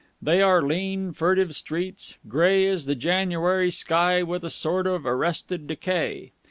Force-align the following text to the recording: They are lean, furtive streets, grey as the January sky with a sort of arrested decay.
They 0.19 0.41
are 0.41 0.63
lean, 0.63 1.13
furtive 1.13 1.55
streets, 1.55 2.17
grey 2.27 2.65
as 2.65 2.87
the 2.87 2.95
January 2.95 3.69
sky 3.69 4.23
with 4.23 4.43
a 4.43 4.49
sort 4.49 4.87
of 4.87 5.05
arrested 5.05 5.67
decay. 5.67 6.31